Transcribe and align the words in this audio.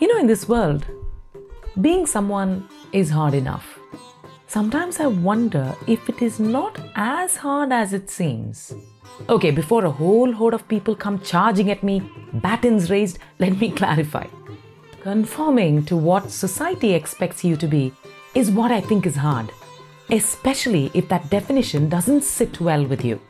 You 0.00 0.06
know, 0.06 0.20
in 0.20 0.28
this 0.28 0.48
world, 0.48 0.86
being 1.80 2.06
someone 2.06 2.68
is 2.92 3.10
hard 3.10 3.34
enough. 3.34 3.80
Sometimes 4.46 5.00
I 5.00 5.08
wonder 5.08 5.74
if 5.88 6.08
it 6.08 6.22
is 6.22 6.38
not 6.38 6.78
as 6.94 7.34
hard 7.34 7.72
as 7.72 7.92
it 7.92 8.08
seems. 8.08 8.72
Okay, 9.28 9.50
before 9.50 9.84
a 9.84 9.90
whole 9.90 10.32
horde 10.32 10.54
of 10.54 10.68
people 10.68 10.94
come 10.94 11.18
charging 11.20 11.68
at 11.72 11.82
me, 11.82 12.00
batons 12.32 12.90
raised, 12.90 13.18
let 13.40 13.58
me 13.58 13.72
clarify. 13.72 14.28
Conforming 15.00 15.84
to 15.86 15.96
what 15.96 16.30
society 16.30 16.94
expects 16.94 17.42
you 17.42 17.56
to 17.56 17.66
be 17.66 17.92
is 18.36 18.52
what 18.52 18.70
I 18.70 18.80
think 18.80 19.04
is 19.04 19.16
hard, 19.16 19.50
especially 20.10 20.92
if 20.94 21.08
that 21.08 21.28
definition 21.28 21.88
doesn't 21.88 22.22
sit 22.22 22.60
well 22.60 22.86
with 22.86 23.04
you. 23.04 23.20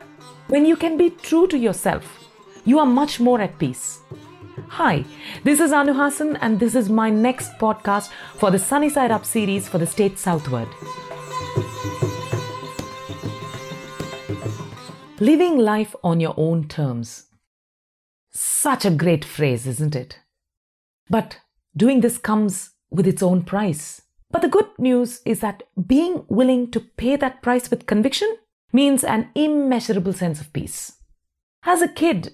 When 0.49 0.67
you 0.67 0.75
can 0.75 0.97
be 0.97 1.09
true 1.09 1.47
to 1.47 1.57
yourself, 1.57 2.29
you 2.63 2.77
are 2.77 2.85
much 2.85 3.19
more 3.19 3.41
at 3.41 3.57
peace. 3.57 4.01
Hi, 4.67 5.05
this 5.43 5.59
is 5.59 5.71
Anu 5.71 5.93
Hasan, 5.93 6.35
and 6.37 6.59
this 6.59 6.75
is 6.75 6.89
my 6.89 7.09
next 7.09 7.51
podcast 7.57 8.09
for 8.35 8.51
the 8.51 8.59
Sunny 8.59 8.89
Side 8.89 9.11
Up 9.11 9.25
series 9.25 9.67
for 9.67 9.77
the 9.77 9.87
state 9.87 10.19
Southword. 10.19 10.67
Living 15.19 15.57
life 15.57 15.95
on 16.03 16.19
your 16.19 16.33
own 16.37 16.67
terms. 16.67 17.27
Such 18.31 18.85
a 18.85 18.91
great 18.91 19.25
phrase, 19.25 19.65
isn't 19.65 19.95
it? 19.95 20.19
But 21.09 21.39
doing 21.75 22.01
this 22.01 22.17
comes 22.17 22.71
with 22.89 23.07
its 23.07 23.23
own 23.23 23.43
price. 23.43 24.01
But 24.31 24.41
the 24.41 24.49
good 24.49 24.67
news 24.77 25.21
is 25.25 25.39
that 25.39 25.63
being 25.87 26.25
willing 26.27 26.71
to 26.71 26.79
pay 26.79 27.15
that 27.15 27.41
price 27.41 27.69
with 27.69 27.87
conviction 27.87 28.37
means 28.71 29.03
an 29.03 29.29
immeasurable 29.35 30.13
sense 30.13 30.39
of 30.39 30.53
peace. 30.53 30.93
As 31.63 31.81
a 31.81 31.87
kid, 31.87 32.33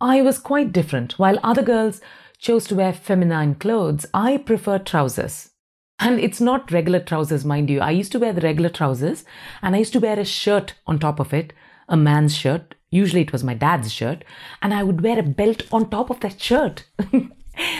I 0.00 0.20
was 0.20 0.38
quite 0.38 0.72
different. 0.72 1.18
While 1.18 1.38
other 1.42 1.62
girls 1.62 2.02
chose 2.38 2.66
to 2.66 2.74
wear 2.74 2.92
feminine 2.92 3.54
clothes, 3.54 4.04
I 4.12 4.36
preferred 4.36 4.84
trousers. 4.84 5.50
And 5.98 6.20
it's 6.20 6.40
not 6.40 6.70
regular 6.70 7.00
trousers, 7.00 7.46
mind 7.46 7.70
you. 7.70 7.80
I 7.80 7.92
used 7.92 8.12
to 8.12 8.18
wear 8.18 8.34
the 8.34 8.42
regular 8.42 8.68
trousers 8.68 9.24
and 9.62 9.74
I 9.74 9.78
used 9.78 9.94
to 9.94 10.00
wear 10.00 10.20
a 10.20 10.24
shirt 10.24 10.74
on 10.86 10.98
top 10.98 11.18
of 11.18 11.32
it, 11.32 11.54
a 11.88 11.96
man's 11.96 12.36
shirt. 12.36 12.74
Usually 12.90 13.22
it 13.22 13.32
was 13.32 13.42
my 13.42 13.54
dad's 13.54 13.90
shirt. 13.90 14.22
And 14.60 14.74
I 14.74 14.82
would 14.82 15.00
wear 15.00 15.18
a 15.18 15.22
belt 15.22 15.62
on 15.72 15.88
top 15.88 16.10
of 16.10 16.20
that 16.20 16.42
shirt. 16.42 16.84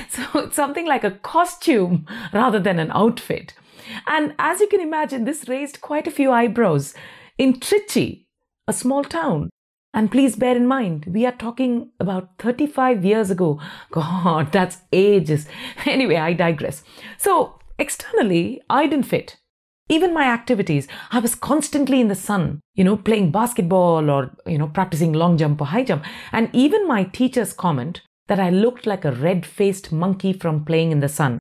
so 0.09 0.23
it's 0.37 0.57
something 0.57 0.87
like 0.87 1.05
a 1.05 1.11
costume 1.11 2.07
rather 2.33 2.59
than 2.59 2.79
an 2.79 2.91
outfit. 2.93 3.53
And 4.07 4.35
as 4.39 4.61
you 4.61 4.69
can 4.69 4.81
imagine, 4.81 5.25
this 5.25 5.49
raised 5.49 5.83
quite 5.83 6.07
a 6.07 6.11
few 6.11 6.33
eyebrows 6.33 6.95
in 7.37 7.61
Trichy, 7.61 8.25
a 8.67 8.73
small 8.73 9.05
town. 9.05 9.51
And 9.97 10.11
please 10.13 10.37
bear 10.37 10.55
in 10.55 10.67
mind, 10.67 11.07
we 11.07 11.25
are 11.25 11.33
talking 11.33 11.89
about 11.99 12.29
35 12.39 13.03
years 13.03 13.31
ago. 13.31 13.59
God, 13.91 14.53
that's 14.53 14.83
ages. 14.93 15.49
Anyway, 15.87 16.17
I 16.17 16.35
digress. 16.35 16.85
So, 17.17 17.59
externally, 17.79 18.61
I 18.69 18.87
didn't 18.87 19.07
fit. 19.07 19.39
Even 19.89 20.13
my 20.13 20.25
activities, 20.25 20.87
I 21.13 21.21
was 21.21 21.35
constantly 21.35 22.01
in 22.01 22.09
the 22.09 22.15
sun, 22.15 22.61
you 22.75 22.85
know, 22.85 22.99
playing 22.99 23.31
basketball 23.31 24.11
or, 24.11 24.37
you 24.45 24.59
know, 24.59 24.67
practicing 24.67 25.15
long 25.15 25.39
jump 25.39 25.63
or 25.63 25.69
high 25.69 25.85
jump. 25.85 26.05
And 26.31 26.51
even 26.53 26.87
my 26.87 27.05
teacher's 27.05 27.55
comment 27.55 28.03
that 28.27 28.41
I 28.41 28.51
looked 28.51 28.87
like 28.87 29.07
a 29.07 29.13
red 29.13 29.47
faced 29.47 29.93
monkey 29.93 30.35
from 30.35 30.67
playing 30.67 30.93
in 30.93 31.01
the 31.01 31.09
sun. 31.09 31.39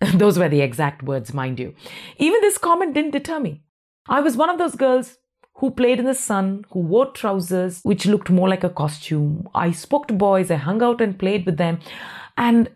Those 0.14 0.40
were 0.40 0.48
the 0.48 0.62
exact 0.62 1.04
words, 1.04 1.32
mind 1.32 1.60
you. 1.60 1.72
Even 2.18 2.40
this 2.40 2.58
comment 2.58 2.94
didn't 2.94 3.12
deter 3.12 3.38
me. 3.38 3.62
I 4.08 4.20
was 4.20 4.36
one 4.36 4.50
of 4.50 4.58
those 4.58 4.74
girls 4.74 5.18
who 5.56 5.70
played 5.70 5.98
in 5.98 6.06
the 6.06 6.14
sun, 6.14 6.64
who 6.70 6.80
wore 6.80 7.06
trousers 7.06 7.80
which 7.82 8.06
looked 8.06 8.30
more 8.30 8.48
like 8.48 8.64
a 8.64 8.70
costume. 8.70 9.48
I 9.54 9.72
spoke 9.72 10.08
to 10.08 10.14
boys, 10.14 10.50
I 10.50 10.56
hung 10.56 10.82
out 10.82 11.00
and 11.00 11.18
played 11.18 11.46
with 11.46 11.56
them, 11.56 11.78
and 12.36 12.70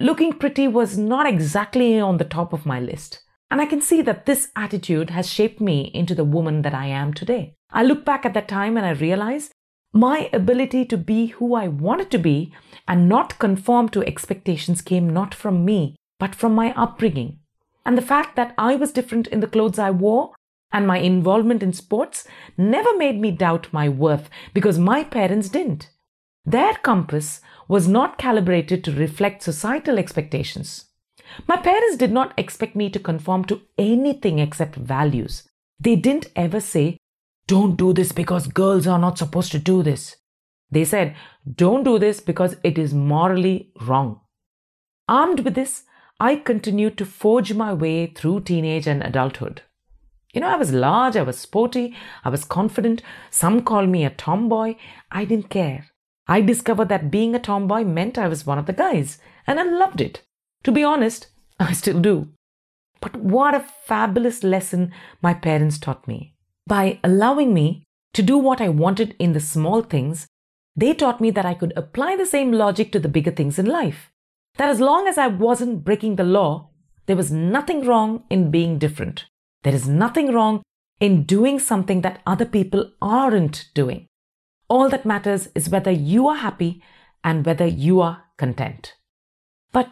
looking 0.00 0.32
pretty 0.32 0.68
was 0.68 0.98
not 0.98 1.26
exactly 1.26 2.00
on 2.00 2.16
the 2.16 2.24
top 2.24 2.52
of 2.52 2.66
my 2.66 2.80
list. 2.80 3.22
And 3.50 3.60
I 3.60 3.66
can 3.66 3.82
see 3.82 4.00
that 4.02 4.24
this 4.24 4.48
attitude 4.56 5.10
has 5.10 5.30
shaped 5.30 5.60
me 5.60 5.90
into 5.92 6.14
the 6.14 6.24
woman 6.24 6.62
that 6.62 6.74
I 6.74 6.86
am 6.86 7.12
today. 7.12 7.54
I 7.70 7.82
look 7.82 8.04
back 8.04 8.24
at 8.24 8.34
that 8.34 8.48
time 8.48 8.76
and 8.76 8.86
I 8.86 8.92
realize 8.92 9.50
my 9.92 10.30
ability 10.32 10.86
to 10.86 10.96
be 10.96 11.26
who 11.26 11.54
I 11.54 11.68
wanted 11.68 12.10
to 12.12 12.18
be 12.18 12.52
and 12.88 13.08
not 13.08 13.38
conform 13.38 13.90
to 13.90 14.02
expectations 14.06 14.80
came 14.80 15.10
not 15.10 15.34
from 15.34 15.66
me, 15.66 15.96
but 16.18 16.34
from 16.34 16.54
my 16.54 16.72
upbringing. 16.74 17.40
And 17.84 17.98
the 17.98 18.02
fact 18.02 18.36
that 18.36 18.54
I 18.56 18.74
was 18.74 18.90
different 18.90 19.26
in 19.26 19.40
the 19.40 19.46
clothes 19.46 19.78
I 19.78 19.90
wore 19.90 20.32
and 20.72 20.86
my 20.86 20.98
involvement 20.98 21.62
in 21.62 21.72
sports 21.72 22.26
never 22.56 22.96
made 22.96 23.20
me 23.20 23.30
doubt 23.30 23.72
my 23.72 23.88
worth 23.88 24.28
because 24.54 24.78
my 24.78 25.04
parents 25.04 25.48
didn't. 25.48 25.90
Their 26.44 26.74
compass 26.74 27.40
was 27.68 27.86
not 27.86 28.18
calibrated 28.18 28.82
to 28.84 28.92
reflect 28.92 29.42
societal 29.42 29.98
expectations. 29.98 30.86
My 31.46 31.56
parents 31.56 31.96
did 31.96 32.12
not 32.12 32.34
expect 32.36 32.74
me 32.74 32.90
to 32.90 32.98
conform 32.98 33.44
to 33.46 33.62
anything 33.78 34.38
except 34.38 34.74
values. 34.74 35.48
They 35.78 35.96
didn't 35.96 36.30
ever 36.36 36.60
say, 36.60 36.98
Don't 37.46 37.76
do 37.76 37.92
this 37.92 38.12
because 38.12 38.46
girls 38.46 38.86
are 38.86 38.98
not 38.98 39.18
supposed 39.18 39.52
to 39.52 39.58
do 39.58 39.82
this. 39.82 40.16
They 40.70 40.84
said, 40.84 41.14
Don't 41.54 41.84
do 41.84 41.98
this 41.98 42.20
because 42.20 42.56
it 42.62 42.78
is 42.78 42.92
morally 42.94 43.72
wrong. 43.80 44.20
Armed 45.08 45.40
with 45.40 45.54
this, 45.54 45.84
I 46.20 46.36
continued 46.36 46.96
to 46.98 47.06
forge 47.06 47.52
my 47.54 47.72
way 47.72 48.06
through 48.06 48.40
teenage 48.42 48.86
and 48.86 49.02
adulthood. 49.02 49.62
You 50.32 50.40
know, 50.40 50.48
I 50.48 50.56
was 50.56 50.72
large, 50.72 51.14
I 51.16 51.22
was 51.22 51.38
sporty, 51.38 51.94
I 52.24 52.30
was 52.30 52.44
confident. 52.44 53.02
Some 53.30 53.62
called 53.62 53.90
me 53.90 54.04
a 54.04 54.10
tomboy. 54.10 54.76
I 55.10 55.26
didn't 55.26 55.50
care. 55.50 55.86
I 56.26 56.40
discovered 56.40 56.88
that 56.88 57.10
being 57.10 57.34
a 57.34 57.38
tomboy 57.38 57.84
meant 57.84 58.16
I 58.16 58.28
was 58.28 58.46
one 58.46 58.58
of 58.58 58.66
the 58.66 58.72
guys, 58.72 59.18
and 59.46 59.60
I 59.60 59.64
loved 59.64 60.00
it. 60.00 60.22
To 60.64 60.72
be 60.72 60.82
honest, 60.82 61.26
I 61.60 61.72
still 61.72 62.00
do. 62.00 62.28
But 63.00 63.16
what 63.16 63.54
a 63.54 63.60
fabulous 63.60 64.42
lesson 64.42 64.92
my 65.20 65.34
parents 65.34 65.78
taught 65.78 66.08
me. 66.08 66.34
By 66.66 67.00
allowing 67.04 67.52
me 67.52 67.84
to 68.14 68.22
do 68.22 68.38
what 68.38 68.60
I 68.60 68.68
wanted 68.68 69.16
in 69.18 69.32
the 69.32 69.40
small 69.40 69.82
things, 69.82 70.26
they 70.74 70.94
taught 70.94 71.20
me 71.20 71.30
that 71.32 71.44
I 71.44 71.54
could 71.54 71.72
apply 71.76 72.16
the 72.16 72.24
same 72.24 72.52
logic 72.52 72.92
to 72.92 73.00
the 73.00 73.08
bigger 73.08 73.32
things 73.32 73.58
in 73.58 73.66
life. 73.66 74.10
That 74.56 74.70
as 74.70 74.80
long 74.80 75.06
as 75.06 75.18
I 75.18 75.26
wasn't 75.26 75.84
breaking 75.84 76.16
the 76.16 76.24
law, 76.24 76.70
there 77.06 77.16
was 77.16 77.32
nothing 77.32 77.84
wrong 77.84 78.24
in 78.30 78.50
being 78.50 78.78
different. 78.78 79.26
There 79.62 79.74
is 79.74 79.88
nothing 79.88 80.32
wrong 80.32 80.62
in 81.00 81.24
doing 81.24 81.58
something 81.58 82.00
that 82.02 82.20
other 82.26 82.44
people 82.44 82.92
aren't 83.00 83.68
doing. 83.74 84.06
All 84.68 84.88
that 84.88 85.04
matters 85.04 85.48
is 85.54 85.68
whether 85.68 85.90
you 85.90 86.28
are 86.28 86.36
happy 86.36 86.82
and 87.24 87.44
whether 87.44 87.66
you 87.66 88.00
are 88.00 88.24
content. 88.36 88.94
But 89.72 89.90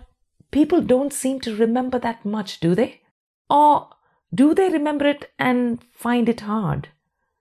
people 0.51 0.81
don't 0.81 1.13
seem 1.13 1.41
to 1.41 1.57
remember 1.57 1.99
that 1.99 2.25
much, 2.25 2.61
do 2.61 2.75
they? 2.75 3.03
Or 3.49 3.91
do 4.35 4.55
they 4.55 4.69
remember 4.69 5.07
it 5.07 5.31
and 5.39 5.85
find 5.93 6.29
it 6.29 6.41
hard? 6.41 6.89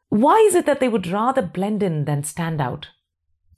Why 0.10 0.38
is 0.48 0.56
it 0.56 0.66
that 0.66 0.80
they 0.80 0.90
would 0.90 1.08
rather 1.08 1.42
blend 1.42 1.84
in 1.84 2.06
than 2.06 2.24
stand 2.24 2.60
out? 2.60 2.90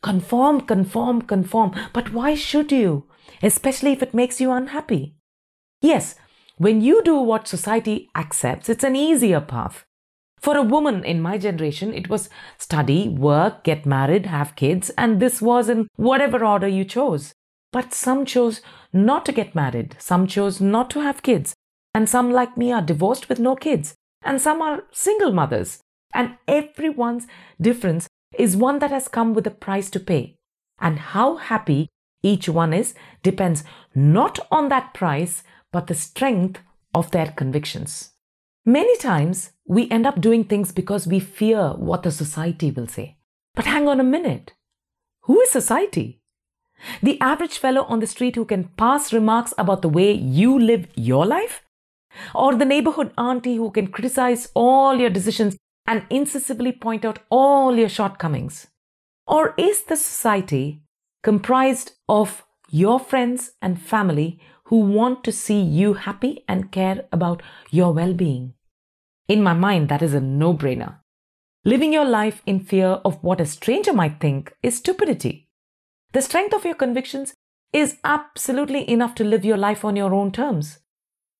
Conform, 0.02 0.62
conform, 0.62 1.22
conform. 1.22 1.74
But 1.94 2.12
why 2.12 2.36
should 2.36 2.72
you? 2.72 3.06
Especially 3.42 3.94
if 3.94 4.04
it 4.04 4.14
makes 4.14 4.42
you 4.42 4.52
unhappy. 4.52 5.16
Yes, 5.82 6.16
when 6.62 6.80
you 6.80 7.02
do 7.02 7.16
what 7.16 7.48
society 7.48 8.08
accepts, 8.16 8.70
it's 8.70 8.84
an 8.84 8.96
easier 8.96 9.42
path. 9.42 9.84
For 10.40 10.56
a 10.56 10.62
woman 10.62 11.04
in 11.04 11.20
my 11.20 11.40
generation, 11.40 11.92
it 11.92 12.08
was 12.08 12.30
study, 12.60 13.10
work, 13.10 13.64
get 13.64 13.88
married, 13.88 14.28
have 14.28 14.56
kids, 14.56 14.92
and 14.92 15.20
this 15.20 15.42
was 15.42 15.70
in 15.70 15.88
whatever 15.96 16.46
order 16.46 16.68
you 16.68 16.86
chose. 16.86 17.34
But 17.72 17.96
some 17.96 18.26
chose 18.26 18.62
not 18.94 19.26
to 19.26 19.32
get 19.32 19.56
married, 19.56 19.96
some 19.98 20.28
chose 20.28 20.62
not 20.62 20.92
to 20.92 21.00
have 21.00 21.24
kids, 21.24 21.56
and 21.96 22.08
some, 22.08 22.32
like 22.32 22.56
me, 22.56 22.72
are 22.72 22.82
divorced 22.84 23.28
with 23.28 23.40
no 23.40 23.56
kids, 23.56 23.96
and 24.22 24.40
some 24.40 24.62
are 24.62 24.84
single 24.92 25.32
mothers. 25.32 25.80
And 26.14 26.38
everyone's 26.48 27.26
difference 27.60 28.08
is 28.38 28.56
one 28.56 28.78
that 28.80 28.92
has 28.92 29.08
come 29.08 29.34
with 29.34 29.48
a 29.48 29.58
price 29.66 29.90
to 29.90 30.00
pay. 30.00 30.36
And 30.80 31.00
how 31.00 31.38
happy 31.38 31.90
each 32.22 32.48
one 32.48 32.72
is 32.72 32.94
depends 33.24 33.64
not 33.96 34.38
on 34.52 34.70
that 34.70 34.94
price, 34.94 35.42
but 35.72 35.88
the 35.88 35.96
strength 35.96 36.60
of 36.94 37.12
their 37.12 37.28
convictions. 37.28 38.12
Many 38.66 38.96
times 38.98 39.52
we 39.66 39.90
end 39.90 40.06
up 40.06 40.22
doing 40.22 40.44
things 40.44 40.72
because 40.72 41.08
we 41.08 41.20
fear 41.20 41.70
what 41.70 42.04
the 42.04 42.12
society 42.12 42.70
will 42.72 42.88
say. 42.88 43.18
But 43.56 43.66
hang 43.66 43.88
on 43.88 44.00
a 44.00 44.04
minute. 44.04 44.54
Who 45.22 45.40
is 45.42 45.50
society? 45.50 46.22
The 47.02 47.20
average 47.22 47.58
fellow 47.58 47.84
on 47.84 48.00
the 48.00 48.08
street 48.08 48.36
who 48.36 48.46
can 48.46 48.66
pass 48.78 49.14
remarks 49.14 49.54
about 49.58 49.82
the 49.82 49.90
way 49.90 50.12
you 50.12 50.58
live 50.58 50.88
your 50.96 51.26
life? 51.26 51.64
Or 52.36 52.56
the 52.56 52.66
neighborhood 52.66 53.14
auntie 53.18 53.56
who 53.56 53.72
can 53.72 53.88
criticize 53.88 54.50
all 54.54 54.96
your 54.96 55.10
decisions 55.10 55.58
and 55.88 56.06
incisively 56.10 56.72
point 56.72 57.06
out 57.06 57.20
all 57.30 57.76
your 57.76 57.90
shortcomings? 57.90 58.68
Or 59.28 59.54
is 59.58 59.84
the 59.84 59.96
society 59.96 60.82
comprised 61.24 61.94
of 62.10 62.44
your 62.72 63.00
friends 63.00 63.52
and 63.62 63.80
family 63.80 64.40
who 64.66 64.78
want 64.78 65.24
to 65.26 65.32
see 65.32 65.62
you 65.62 65.94
happy 65.94 66.44
and 66.48 66.72
care 66.72 67.06
about 67.12 67.44
your 67.70 67.94
well 67.94 68.14
being. 68.14 68.54
In 69.28 69.44
my 69.44 69.54
mind, 69.54 69.90
that 69.90 70.02
is 70.02 70.14
a 70.14 70.22
no 70.22 70.54
brainer. 70.54 70.96
Living 71.66 71.94
your 71.94 72.06
life 72.06 72.42
in 72.46 72.62
fear 72.62 72.88
of 73.06 73.22
what 73.22 73.42
a 73.42 73.46
stranger 73.46 73.94
might 73.94 74.20
think 74.20 74.54
is 74.64 74.78
stupidity. 74.78 75.50
The 76.14 76.22
strength 76.22 76.54
of 76.54 76.66
your 76.66 76.76
convictions 76.76 77.34
is 77.74 77.98
absolutely 78.04 78.90
enough 78.90 79.16
to 79.16 79.24
live 79.24 79.46
your 79.46 79.58
life 79.58 79.86
on 79.86 79.96
your 79.96 80.14
own 80.14 80.32
terms. 80.32 80.80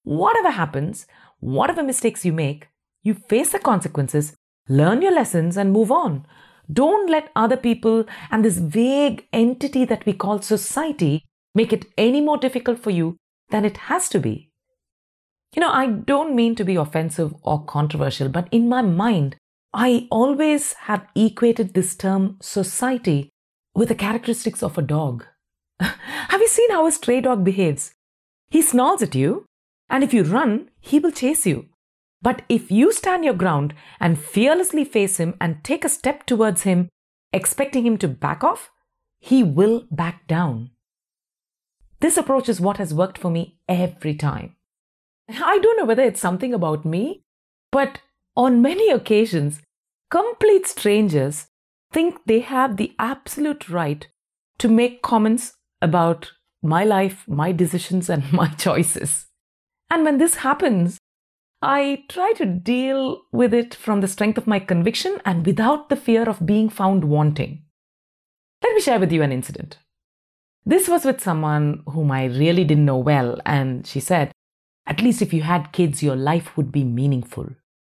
Whatever 0.04 0.52
happens, 0.52 1.08
whatever 1.40 1.82
mistakes 1.82 2.26
you 2.26 2.34
make, 2.34 2.68
you 3.04 3.14
face 3.14 3.52
the 3.52 3.60
consequences, 3.60 4.36
learn 4.68 5.02
your 5.02 5.14
lessons, 5.14 5.58
and 5.58 5.72
move 5.72 5.92
on. 5.92 6.26
Don't 6.72 7.10
let 7.10 7.32
other 7.36 7.58
people 7.58 8.06
and 8.30 8.44
this 8.44 8.58
vague 8.58 9.28
entity 9.32 9.86
that 9.86 10.06
we 10.06 10.14
call 10.14 10.42
society 10.42 11.26
make 11.54 11.74
it 11.74 11.86
any 11.98 12.22
more 12.22 12.38
difficult 12.38 12.80
for 12.80 12.92
you 12.92 13.18
than 13.50 13.66
it 13.66 13.78
has 13.78 14.10
to 14.10 14.20
be. 14.20 14.50
You 15.56 15.62
know, 15.62 15.72
I 15.72 15.88
don't 15.88 16.36
mean 16.36 16.56
to 16.56 16.64
be 16.64 16.76
offensive 16.76 17.34
or 17.44 17.66
controversial, 17.66 18.30
but 18.30 18.48
in 18.52 18.70
my 18.70 18.82
mind, 18.82 19.36
I 19.74 20.08
always 20.10 20.74
have 20.74 21.08
equated 21.16 21.74
this 21.74 21.96
term 21.96 22.38
society 22.42 23.30
with 23.76 23.90
the 23.90 23.96
characteristics 23.96 24.64
of 24.64 24.78
a 24.78 24.82
dog. 24.82 25.26
have 25.80 26.42
you 26.42 26.48
seen 26.48 26.72
how 26.72 26.86
a 26.86 26.92
stray 26.92 27.22
dog 27.22 27.44
behaves? 27.44 27.94
He 28.50 28.62
snarls 28.62 29.02
at 29.02 29.16
you, 29.16 29.46
and 29.90 30.04
if 30.04 30.14
you 30.14 30.24
run, 30.24 30.70
he 30.80 31.00
will 31.00 31.12
chase 31.12 31.46
you. 31.46 31.68
But 32.22 32.44
if 32.50 32.72
you 32.72 32.92
stand 32.92 33.26
your 33.26 33.34
ground 33.34 33.74
and 34.00 34.20
fearlessly 34.20 34.84
face 34.84 35.18
him 35.18 35.36
and 35.42 35.64
take 35.64 35.84
a 35.84 35.90
step 35.90 36.26
towards 36.26 36.64
him, 36.64 36.90
expecting 37.34 37.86
him 37.86 37.98
to 37.98 38.08
back 38.08 38.44
off, 38.44 38.70
he 39.20 39.44
will 39.44 39.86
back 39.92 40.28
down. 40.28 40.72
This 42.00 42.18
approach 42.18 42.50
is 42.50 42.60
what 42.60 42.78
has 42.78 42.94
worked 42.94 43.18
for 43.18 43.30
me 43.30 43.60
every 43.70 44.16
time. 44.16 44.56
I 45.30 45.60
don't 45.60 45.78
know 45.78 45.86
whether 45.86 46.04
it's 46.04 46.20
something 46.20 46.54
about 46.54 46.84
me, 46.84 47.24
but 47.72 48.00
on 48.36 48.62
many 48.62 48.90
occasions, 48.90 49.62
complete 50.10 50.68
strangers 50.68 51.48
think 51.92 52.20
they 52.26 52.40
have 52.40 52.78
the 52.78 52.94
absolute 52.98 53.70
right 53.70 54.08
to 54.58 54.68
make 54.68 55.02
comments 55.02 55.54
about 55.82 56.32
my 56.62 56.84
life, 56.84 57.24
my 57.28 57.52
decisions, 57.52 58.10
and 58.10 58.32
my 58.34 58.48
choices. 58.48 59.28
And 59.90 60.04
when 60.04 60.18
this 60.18 60.36
happens, 60.36 60.98
I 61.62 62.06
try 62.10 62.34
to 62.38 62.46
deal 62.46 63.22
with 63.32 63.54
it 63.54 63.76
from 63.76 64.02
the 64.02 64.08
strength 64.08 64.38
of 64.38 64.48
my 64.48 64.60
conviction 64.60 65.22
and 65.26 65.46
without 65.46 65.90
the 65.90 65.96
fear 65.96 66.28
of 66.28 66.46
being 66.46 66.70
found 66.70 67.04
wanting. 67.04 67.64
Let 68.64 68.74
me 68.74 68.82
share 68.82 69.00
with 69.00 69.12
you 69.12 69.22
an 69.22 69.32
incident. 69.32 69.78
This 70.66 70.88
was 70.88 71.06
with 71.06 71.22
someone 71.22 71.84
whom 71.88 72.12
I 72.12 72.26
really 72.26 72.64
didn't 72.64 72.86
know 72.86 72.98
well, 72.98 73.40
and 73.46 73.86
she 73.86 74.00
said, 74.00 74.32
At 74.86 75.02
least 75.02 75.22
if 75.22 75.34
you 75.34 75.44
had 75.44 75.72
kids, 75.72 76.04
your 76.04 76.16
life 76.16 76.56
would 76.56 76.72
be 76.72 76.84
meaningful. 76.84 77.50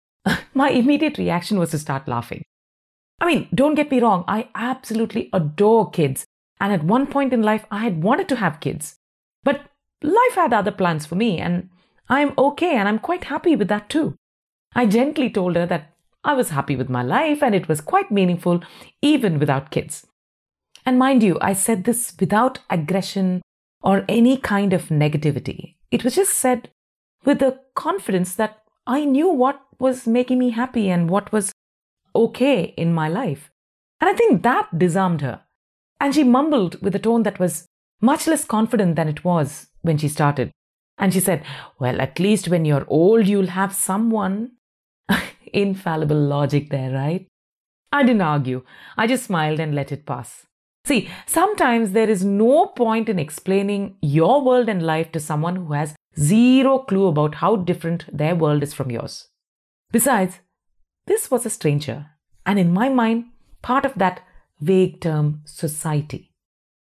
My 0.54 0.70
immediate 0.70 1.18
reaction 1.18 1.58
was 1.58 1.70
to 1.70 1.78
start 1.78 2.08
laughing. 2.08 2.44
I 3.20 3.26
mean, 3.26 3.48
don't 3.54 3.74
get 3.74 3.90
me 3.90 4.00
wrong, 4.00 4.24
I 4.28 4.48
absolutely 4.54 5.28
adore 5.32 5.90
kids, 5.90 6.24
and 6.60 6.72
at 6.72 6.84
one 6.84 7.06
point 7.06 7.32
in 7.32 7.42
life, 7.42 7.64
I 7.70 7.78
had 7.78 8.02
wanted 8.02 8.28
to 8.30 8.36
have 8.36 8.60
kids. 8.60 8.96
But 9.42 9.62
life 10.02 10.34
had 10.34 10.52
other 10.52 10.70
plans 10.70 11.06
for 11.06 11.16
me, 11.16 11.38
and 11.38 11.70
I'm 12.08 12.32
okay, 12.38 12.76
and 12.76 12.88
I'm 12.88 12.98
quite 12.98 13.24
happy 13.24 13.54
with 13.56 13.68
that 13.68 13.88
too. 13.88 14.14
I 14.74 14.86
gently 14.86 15.30
told 15.30 15.56
her 15.56 15.66
that 15.66 15.94
I 16.24 16.34
was 16.34 16.50
happy 16.50 16.76
with 16.76 16.88
my 16.88 17.02
life 17.02 17.42
and 17.42 17.54
it 17.54 17.68
was 17.68 17.80
quite 17.80 18.10
meaningful 18.10 18.62
even 19.00 19.38
without 19.38 19.70
kids. 19.70 20.06
And 20.84 20.98
mind 20.98 21.22
you, 21.22 21.38
I 21.40 21.52
said 21.52 21.84
this 21.84 22.14
without 22.18 22.60
aggression 22.70 23.42
or 23.82 24.04
any 24.08 24.36
kind 24.36 24.72
of 24.72 24.88
negativity. 24.88 25.76
It 25.90 26.04
was 26.04 26.16
just 26.16 26.34
said 26.34 26.70
with 27.24 27.38
the 27.38 27.60
confidence 27.74 28.34
that 28.34 28.62
I 28.86 29.04
knew 29.04 29.28
what 29.30 29.60
was 29.78 30.06
making 30.06 30.38
me 30.38 30.50
happy 30.50 30.90
and 30.90 31.08
what 31.08 31.32
was 31.32 31.52
okay 32.14 32.74
in 32.76 32.92
my 32.92 33.08
life. 33.08 33.50
And 34.00 34.10
I 34.10 34.14
think 34.14 34.42
that 34.42 34.78
disarmed 34.78 35.20
her. 35.20 35.42
And 36.00 36.14
she 36.14 36.24
mumbled 36.24 36.80
with 36.82 36.94
a 36.94 36.98
tone 36.98 37.22
that 37.24 37.38
was 37.38 37.66
much 38.00 38.26
less 38.26 38.44
confident 38.44 38.96
than 38.96 39.08
it 39.08 39.24
was 39.24 39.68
when 39.82 39.98
she 39.98 40.08
started. 40.08 40.50
And 40.98 41.12
she 41.12 41.20
said, 41.20 41.44
Well, 41.78 42.00
at 42.00 42.18
least 42.18 42.48
when 42.48 42.64
you're 42.64 42.86
old, 42.88 43.26
you'll 43.26 43.48
have 43.48 43.74
someone. 43.74 44.52
Infallible 45.52 46.20
logic 46.20 46.70
there, 46.70 46.92
right? 46.92 47.26
I 47.92 48.02
didn't 48.02 48.22
argue. 48.22 48.62
I 48.96 49.06
just 49.06 49.24
smiled 49.24 49.60
and 49.60 49.74
let 49.74 49.92
it 49.92 50.04
pass. 50.04 50.46
See, 50.84 51.08
sometimes 51.26 51.92
there 51.92 52.08
is 52.08 52.24
no 52.24 52.66
point 52.66 53.08
in 53.08 53.18
explaining 53.18 53.96
your 54.00 54.42
world 54.42 54.68
and 54.68 54.82
life 54.82 55.12
to 55.12 55.20
someone 55.20 55.56
who 55.56 55.72
has 55.72 55.94
zero 56.18 56.80
clue 56.80 57.06
about 57.06 57.36
how 57.36 57.56
different 57.56 58.04
their 58.12 58.34
world 58.34 58.62
is 58.62 58.74
from 58.74 58.90
yours. 58.90 59.28
Besides, 59.90 60.40
this 61.06 61.30
was 61.30 61.46
a 61.46 61.50
stranger, 61.50 62.06
and 62.44 62.58
in 62.58 62.72
my 62.72 62.88
mind, 62.88 63.26
part 63.62 63.84
of 63.84 63.94
that 63.96 64.20
vague 64.60 65.00
term 65.00 65.42
society. 65.44 66.30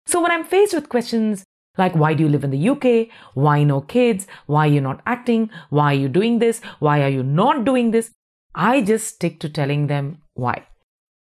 So 0.06 0.21
when 0.21 0.31
I'm 0.31 0.44
faced 0.44 0.74
with 0.74 0.89
questions 0.89 1.44
like 1.77 1.95
why 1.95 2.13
do 2.13 2.23
you 2.23 2.29
live 2.29 2.44
in 2.44 2.51
the 2.51 2.69
UK? 2.69 3.07
Why 3.33 3.63
no 3.63 3.81
kids? 3.81 4.27
Why 4.45 4.68
are 4.68 4.71
you 4.71 4.81
not 4.81 5.01
acting? 5.06 5.50
Why 5.69 5.94
are 5.94 6.00
you 6.00 6.09
doing 6.09 6.39
this? 6.39 6.62
Why 6.79 7.01
are 7.03 7.09
you 7.09 7.23
not 7.23 7.65
doing 7.65 7.91
this? 7.91 8.12
I 8.53 8.81
just 8.81 9.07
stick 9.07 9.39
to 9.39 9.50
telling 9.50 9.88
them 9.88 10.21
why. 10.33 10.68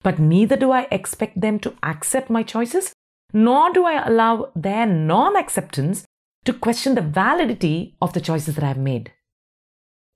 But 0.02 0.20
neither 0.20 0.56
do 0.56 0.72
I 0.72 0.88
expect 0.92 1.40
them 1.40 1.60
to 1.60 1.76
accept 1.84 2.30
my 2.30 2.44
choices, 2.44 2.94
nor 3.34 3.72
do 3.72 3.86
I 3.86 4.08
allow 4.08 4.52
their 4.56 4.86
non 4.86 5.36
acceptance 5.36 6.06
to 6.46 6.54
question 6.54 6.96
the 6.96 7.02
validity 7.02 7.96
of 8.02 8.14
the 8.14 8.22
choices 8.22 8.56
that 8.56 8.64
I've 8.64 8.78
made. 8.78 9.12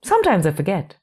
Sometimes 0.02 0.46
I 0.46 0.52
forget. 0.52 0.96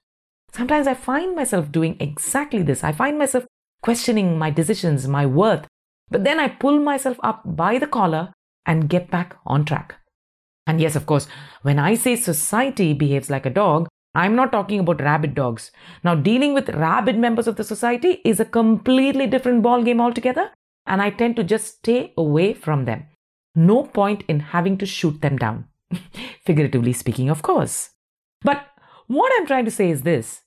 Sometimes 0.52 0.88
I 0.88 0.94
find 0.94 1.36
myself 1.36 1.72
doing 1.72 1.96
exactly 2.00 2.64
this. 2.64 2.84
I 2.84 2.92
find 2.92 3.18
myself 3.18 3.46
questioning 3.82 4.38
my 4.38 4.50
decisions, 4.50 5.08
my 5.08 5.26
worth, 5.26 5.68
but 6.10 6.24
then 6.24 6.40
I 6.40 6.50
pull 6.50 6.80
myself 6.80 7.18
up 7.24 7.42
by 7.46 7.78
the 7.78 7.88
collar 7.88 8.34
and 8.66 8.90
get 8.90 9.10
back 9.10 9.38
on 9.46 9.66
track. 9.66 9.96
And 10.68 10.80
yes, 10.80 10.96
of 10.96 11.06
course, 11.06 11.28
when 11.64 11.80
I 11.80 11.96
say 11.96 12.16
society 12.16 12.94
behaves 12.94 13.30
like 13.30 13.46
a 13.46 13.50
dog, 13.50 13.88
I'm 14.14 14.36
not 14.36 14.52
talking 14.52 14.80
about 14.80 15.02
rabid 15.02 15.36
dogs. 15.36 15.72
Now, 16.04 16.16
dealing 16.16 16.54
with 16.54 16.70
rabid 16.70 17.18
members 17.18 17.48
of 17.48 17.56
the 17.56 17.64
society 17.64 18.22
is 18.26 18.40
a 18.40 18.46
completely 18.46 19.26
different 19.26 19.64
ballgame 19.64 20.02
altogether, 20.02 20.52
and 20.86 21.02
I 21.02 21.10
tend 21.10 21.38
to 21.38 21.44
just 21.44 21.78
stay 21.78 22.14
away 22.18 22.54
from 22.54 22.86
them. 22.86 23.06
No 23.56 23.84
point 23.84 24.24
in 24.28 24.40
having 24.40 24.78
to 24.80 24.86
shoot 24.86 25.22
them 25.22 25.38
down. 25.38 25.66
Figuratively 26.46 26.94
speaking, 26.94 27.30
of 27.30 27.42
course. 27.42 27.92
But 28.42 28.66
what 29.08 29.32
I'm 29.36 29.48
trying 29.48 29.66
to 29.66 29.72
say 29.72 29.90
is 29.90 30.02
this 30.02 30.42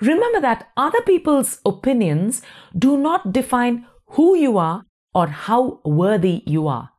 remember 0.00 0.40
that 0.40 0.68
other 0.76 1.00
people's 1.02 1.60
opinions 1.64 2.42
do 2.76 2.96
not 2.96 3.32
define 3.32 3.86
who 4.08 4.34
you 4.36 4.58
are 4.58 4.84
or 5.14 5.26
how 5.28 5.80
worthy 5.84 6.42
you 6.46 6.66
are. 6.68 6.90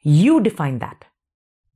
You 0.00 0.40
define 0.40 0.78
that. 0.78 1.04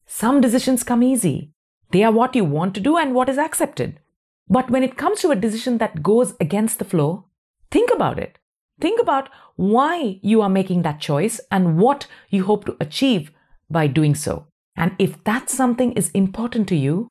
Some 0.06 0.40
decisions 0.40 0.84
come 0.84 1.02
easy, 1.02 1.52
they 1.90 2.02
are 2.02 2.12
what 2.12 2.34
you 2.34 2.44
want 2.44 2.74
to 2.74 2.80
do 2.80 2.96
and 2.96 3.14
what 3.14 3.28
is 3.28 3.38
accepted. 3.38 4.00
But 4.48 4.70
when 4.70 4.82
it 4.82 4.96
comes 4.96 5.20
to 5.20 5.30
a 5.30 5.36
decision 5.36 5.78
that 5.78 6.02
goes 6.02 6.34
against 6.40 6.78
the 6.78 6.84
flow, 6.84 7.26
think 7.70 7.90
about 7.92 8.18
it. 8.18 8.38
Think 8.80 9.00
about 9.00 9.28
why 9.56 10.18
you 10.22 10.40
are 10.42 10.48
making 10.48 10.82
that 10.82 11.00
choice 11.00 11.40
and 11.50 11.78
what 11.78 12.06
you 12.30 12.44
hope 12.44 12.64
to 12.64 12.76
achieve 12.80 13.30
by 13.70 13.86
doing 13.86 14.14
so. 14.14 14.46
And 14.76 14.94
if 14.98 15.22
that 15.24 15.50
something 15.50 15.92
is 15.92 16.10
important 16.10 16.68
to 16.68 16.76
you, 16.76 17.08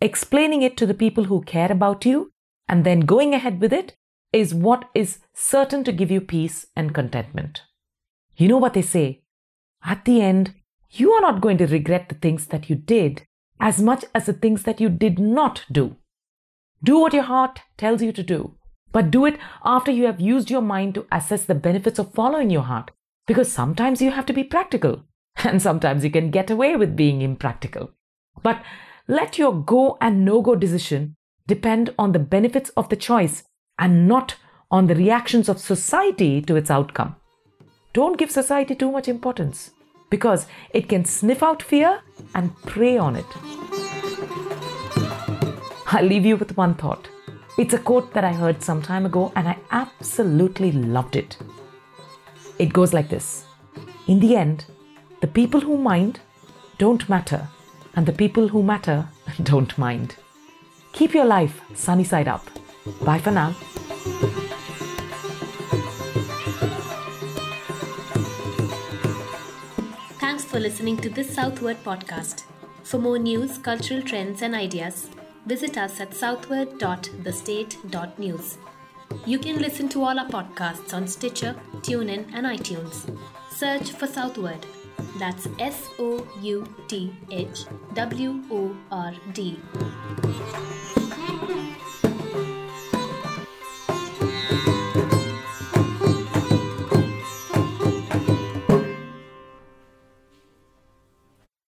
explaining 0.00 0.62
it 0.62 0.76
to 0.76 0.86
the 0.86 0.94
people 0.94 1.24
who 1.24 1.42
care 1.42 1.72
about 1.72 2.04
you 2.04 2.30
and 2.68 2.84
then 2.84 3.00
going 3.00 3.34
ahead 3.34 3.60
with 3.60 3.72
it 3.72 3.94
is 4.32 4.54
what 4.54 4.88
is 4.94 5.18
certain 5.34 5.82
to 5.84 5.92
give 5.92 6.10
you 6.10 6.20
peace 6.20 6.66
and 6.76 6.94
contentment. 6.94 7.62
You 8.36 8.48
know 8.48 8.58
what 8.58 8.74
they 8.74 8.82
say? 8.82 9.22
At 9.84 10.04
the 10.04 10.20
end, 10.20 10.54
you 10.90 11.12
are 11.12 11.20
not 11.20 11.40
going 11.40 11.58
to 11.58 11.66
regret 11.66 12.08
the 12.08 12.14
things 12.14 12.46
that 12.46 12.68
you 12.70 12.76
did 12.76 13.26
as 13.60 13.80
much 13.80 14.04
as 14.14 14.26
the 14.26 14.32
things 14.32 14.62
that 14.62 14.80
you 14.80 14.88
did 14.88 15.18
not 15.18 15.64
do. 15.70 15.96
Do 16.82 17.00
what 17.00 17.12
your 17.12 17.24
heart 17.24 17.60
tells 17.76 18.02
you 18.02 18.12
to 18.12 18.22
do, 18.22 18.54
but 18.92 19.10
do 19.10 19.26
it 19.26 19.38
after 19.64 19.90
you 19.90 20.06
have 20.06 20.20
used 20.20 20.50
your 20.50 20.62
mind 20.62 20.94
to 20.94 21.06
assess 21.10 21.44
the 21.44 21.54
benefits 21.54 21.98
of 21.98 22.14
following 22.14 22.50
your 22.50 22.62
heart. 22.62 22.90
Because 23.26 23.52
sometimes 23.52 24.00
you 24.00 24.10
have 24.12 24.26
to 24.26 24.32
be 24.32 24.44
practical, 24.44 25.04
and 25.36 25.60
sometimes 25.60 26.04
you 26.04 26.10
can 26.10 26.30
get 26.30 26.50
away 26.50 26.76
with 26.76 26.96
being 26.96 27.20
impractical. 27.20 27.90
But 28.42 28.62
let 29.08 29.38
your 29.38 29.52
go 29.52 29.98
and 30.00 30.24
no 30.24 30.40
go 30.40 30.54
decision 30.54 31.16
depend 31.46 31.94
on 31.98 32.12
the 32.12 32.18
benefits 32.18 32.70
of 32.76 32.88
the 32.88 32.96
choice 32.96 33.42
and 33.78 34.06
not 34.06 34.36
on 34.70 34.86
the 34.86 34.94
reactions 34.94 35.48
of 35.48 35.58
society 35.58 36.42
to 36.42 36.56
its 36.56 36.70
outcome. 36.70 37.16
Don't 37.98 38.16
give 38.16 38.30
society 38.30 38.76
too 38.76 38.92
much 38.92 39.08
importance 39.08 39.72
because 40.08 40.46
it 40.72 40.88
can 40.88 41.04
sniff 41.04 41.42
out 41.42 41.60
fear 41.60 42.00
and 42.32 42.56
prey 42.58 42.96
on 42.96 43.16
it. 43.16 43.26
I'll 45.88 46.04
leave 46.04 46.24
you 46.24 46.36
with 46.36 46.56
one 46.56 46.76
thought. 46.76 47.08
It's 47.58 47.74
a 47.74 47.78
quote 47.78 48.14
that 48.14 48.22
I 48.22 48.32
heard 48.32 48.62
some 48.62 48.82
time 48.82 49.04
ago 49.04 49.32
and 49.34 49.48
I 49.48 49.56
absolutely 49.72 50.70
loved 50.70 51.16
it. 51.16 51.38
It 52.60 52.72
goes 52.72 52.92
like 52.92 53.08
this 53.08 53.46
In 54.06 54.20
the 54.20 54.36
end, 54.36 54.66
the 55.20 55.26
people 55.26 55.60
who 55.60 55.76
mind 55.76 56.20
don't 56.78 57.08
matter, 57.08 57.48
and 57.96 58.06
the 58.06 58.12
people 58.12 58.46
who 58.46 58.62
matter 58.62 59.08
don't 59.42 59.76
mind. 59.76 60.14
Keep 60.92 61.14
your 61.14 61.24
life 61.24 61.60
sunny 61.74 62.04
side 62.04 62.28
up. 62.28 62.46
Bye 63.04 63.18
for 63.18 63.32
now. 63.32 63.56
For 70.48 70.58
listening 70.58 70.96
to 70.98 71.08
this 71.10 71.34
Southword 71.34 71.76
podcast. 71.84 72.44
For 72.82 72.98
more 72.98 73.18
news, 73.18 73.58
cultural 73.58 74.00
trends, 74.00 74.40
and 74.40 74.54
ideas, 74.54 75.10
visit 75.44 75.76
us 75.76 76.00
at 76.00 76.14
southword.thestate.news. 76.14 78.58
You 79.26 79.38
can 79.38 79.58
listen 79.58 79.90
to 79.90 80.02
all 80.02 80.18
our 80.18 80.26
podcasts 80.26 80.94
on 80.94 81.06
Stitcher, 81.06 81.54
TuneIn, 81.82 82.30
and 82.32 82.46
iTunes. 82.46 83.14
Search 83.50 83.90
for 83.90 84.06
Southword. 84.06 84.64
That's 85.18 85.46
S 85.58 85.86
O 85.98 86.26
U 86.40 86.66
T 86.88 87.14
H 87.30 87.66
W 87.92 88.42
O 88.50 88.74
R 88.90 89.12
D. 89.34 89.60